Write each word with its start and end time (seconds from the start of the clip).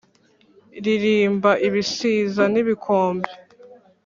Ririmba 0.83 1.51
ibisiza 1.67 2.43
n'ibikombe 2.53 3.29